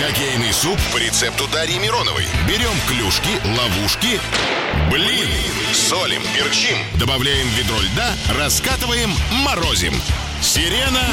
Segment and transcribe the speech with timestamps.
[0.00, 2.24] Хоккейный суп по рецепту Дарьи Мироновой.
[2.48, 4.18] Берем клюшки, ловушки,
[4.90, 5.28] блин,
[5.74, 10.00] солим, перчим, добавляем ведро льда, раскатываем, морозим.
[10.40, 11.04] Сирена.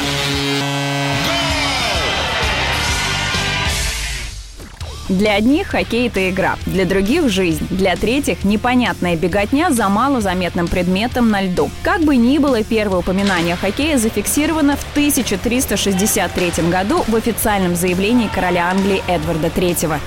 [5.10, 11.30] Для одних хоккей– это игра, для других– жизнь, для третьих– непонятная беготня за малозаметным предметом
[11.30, 11.70] на льду.
[11.82, 18.28] Как бы ни было, первое упоминание о хоккее зафиксировано в 1363 году в официальном заявлении
[18.28, 19.98] короля Англии Эдварда III.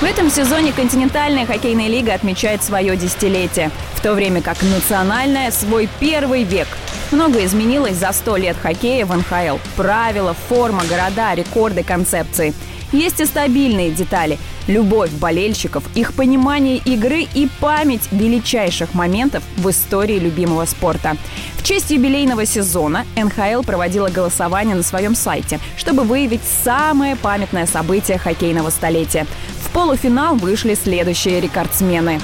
[0.00, 5.88] В этом сезоне континентальная хоккейная лига отмечает свое десятилетие, в то время как национальная– свой
[6.00, 6.68] первый век.
[7.12, 9.56] Многое изменилось за сто лет хоккея в НХЛ.
[9.76, 12.52] Правила, форма, города, рекорды, концепции–
[12.92, 14.38] есть и стабильные детали.
[14.66, 21.16] Любовь болельщиков, их понимание игры и память величайших моментов в истории любимого спорта.
[21.56, 28.18] В честь юбилейного сезона НХЛ проводила голосование на своем сайте, чтобы выявить самое памятное событие
[28.18, 29.26] хоккейного столетия.
[29.64, 32.20] В полуфинал вышли следующие рекордсмены.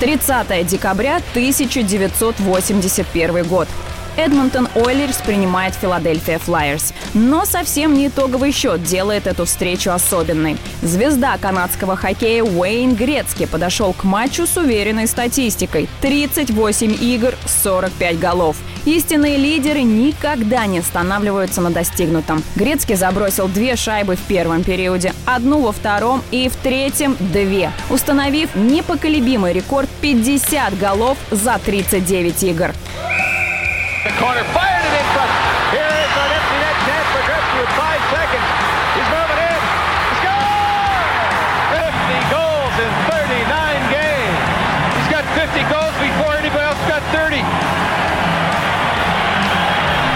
[0.00, 3.68] 30 декабря 1981 год.
[4.16, 6.94] Эдмонтон Ойлерс принимает Филадельфия Флайерс.
[7.14, 10.56] Но совсем не итоговый счет делает эту встречу особенной.
[10.82, 15.88] Звезда канадского хоккея Уэйн Грецки подошел к матчу с уверенной статистикой.
[16.00, 18.56] 38 игр, 45 голов.
[18.86, 22.42] Истинные лидеры никогда не останавливаются на достигнутом.
[22.54, 28.54] Грецкий забросил две шайбы в первом периоде, одну во втором и в третьем– две, установив
[28.54, 32.72] непоколебимый рекорд 50 голов за 39 игр.
[34.16, 35.28] Corner fired it in front.
[35.76, 38.48] Here is an empty net chance for Gretzky with five seconds.
[38.96, 39.60] He's moving in.
[40.24, 40.56] Score!
[41.84, 44.40] 50 goals in 39 games.
[44.96, 47.44] He's got 50 goals before anybody else got 30.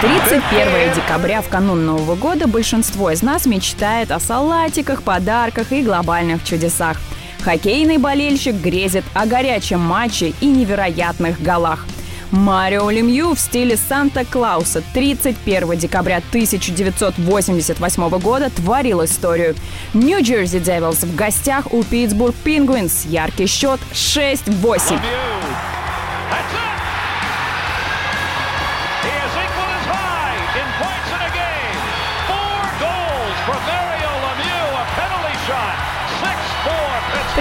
[0.01, 6.43] 31 декабря в канун Нового года большинство из нас мечтает о салатиках, подарках и глобальных
[6.43, 6.97] чудесах.
[7.43, 11.85] Хоккейный болельщик грезит о горячем матче и невероятных голах–
[12.31, 19.55] Марио Лемью в стиле Санта-Клауса 31 декабря 1988 года творил историю.
[19.93, 23.05] Нью-Джерси Девилс в гостях у Питтсбург Пингвинс.
[23.05, 24.99] Яркий счет 6-8.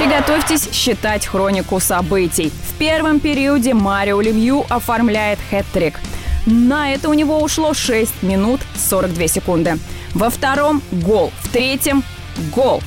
[0.01, 2.51] Приготовьтесь считать хронику событий.
[2.71, 5.99] В первом периоде Марио Лемью оформляет хэт-трик.
[6.47, 9.77] На это у него ушло 6 минут 42 секунды.
[10.15, 11.31] Во втором– гол.
[11.43, 12.03] В третьем–
[12.55, 12.83] гол.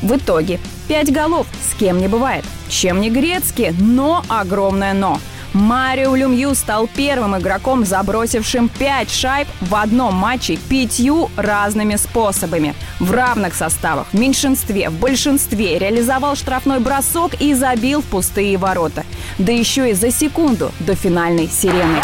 [0.00, 0.58] В итоге
[0.88, 1.46] 5 голов.
[1.70, 2.46] С кем не бывает.
[2.70, 5.20] Чем не грецкий, но огромное «но».
[5.52, 12.74] Марио Люмью стал первым игроком, забросившим 5 шайб в одном матче пятью разными способами.
[13.00, 19.04] В равных составах, в меньшинстве, в большинстве реализовал штрафной бросок и забил в пустые ворота.
[19.38, 22.00] Да еще и за секунду до финальной сирены.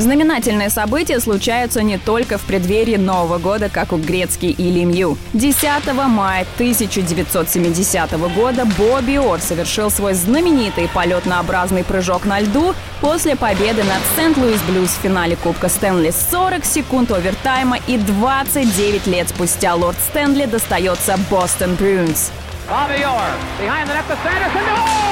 [0.00, 5.18] Знаменательные события случаются не только в преддверии Нового года, как у Грецкий и Лемью.
[5.34, 13.84] 10 мая 1970 года Бобби Ор совершил свой знаменитый полетнообразный прыжок на льду после победы
[13.84, 16.14] над Сент-Луис Блюз в финале Кубка Стэнли.
[16.30, 22.32] 40 секунд овертайма и 29 лет спустя лорд Стэнли достается Бостон Брюнс.
[22.70, 24.64] Bobby Orr behind the net to Sanderson.
[24.64, 25.09] Orr!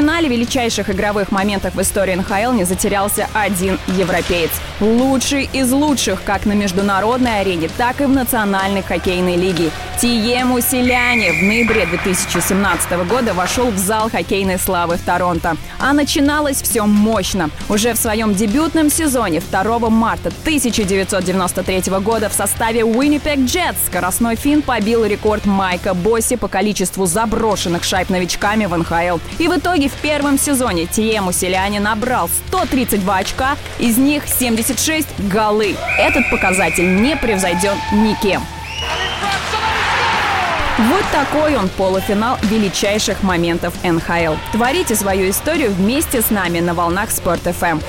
[0.00, 4.50] Полуфинале величайших игровых моментов в истории НХЛ не затерялся один европеец.
[4.80, 9.70] Лучший из лучших как на международной арене, так и в национальной хоккейной лиге.
[10.00, 15.58] Тиему Селяне в ноябре 2017 года вошел в зал хоккейной славы в Торонто.
[15.78, 17.50] А начиналось все мощно.
[17.68, 24.62] Уже в своем дебютном сезоне 2 марта 1993 года в составе Winnipeg Jets скоростной фин
[24.62, 29.18] побил рекорд Майка Босси по количеству заброшенных шайб новичками в НХЛ.
[29.38, 35.76] И в итоге в первом сезоне Тиему Селяне набрал 132 очка, из них 76 голы.
[35.98, 38.42] Этот показатель не превзойден никем.
[40.78, 44.36] Вот такой он полуфинал величайших моментов НХЛ.
[44.52, 47.80] Творите свою историю вместе с нами на волнах Спорт ФМ.